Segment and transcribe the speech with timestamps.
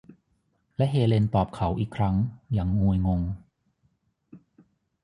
[0.77, 2.15] และเฮเลนตอบเขาอีกครั้ง
[2.53, 3.21] อย่างงวยงง